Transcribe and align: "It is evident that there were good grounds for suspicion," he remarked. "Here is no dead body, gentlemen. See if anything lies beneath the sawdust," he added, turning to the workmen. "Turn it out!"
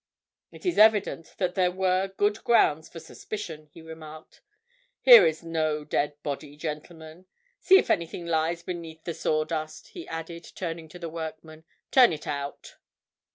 "It 0.51 0.65
is 0.65 0.79
evident 0.79 1.35
that 1.37 1.53
there 1.53 1.69
were 1.69 2.07
good 2.17 2.43
grounds 2.43 2.89
for 2.89 2.99
suspicion," 2.99 3.67
he 3.71 3.83
remarked. 3.83 4.41
"Here 4.99 5.27
is 5.27 5.43
no 5.43 5.83
dead 5.83 6.15
body, 6.23 6.57
gentlemen. 6.57 7.27
See 7.59 7.77
if 7.77 7.91
anything 7.91 8.25
lies 8.25 8.63
beneath 8.63 9.03
the 9.03 9.13
sawdust," 9.13 9.89
he 9.89 10.07
added, 10.07 10.53
turning 10.55 10.89
to 10.89 10.97
the 10.97 11.07
workmen. 11.07 11.65
"Turn 11.91 12.13
it 12.13 12.25
out!" 12.25 12.77